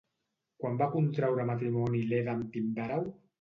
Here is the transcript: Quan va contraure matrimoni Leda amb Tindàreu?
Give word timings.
Quan 0.61 0.79
va 0.79 0.87
contraure 0.95 1.45
matrimoni 1.51 2.01
Leda 2.15 2.35
amb 2.35 2.49
Tindàreu? 2.57 3.07